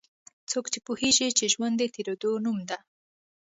څوک 0.49 0.65
پوهیږي 0.85 1.27
چې 1.37 1.45
ژوند 1.53 1.75
د 1.77 1.83
تیریدو 1.93 2.31
نوم 2.45 2.59
ده 2.69 2.77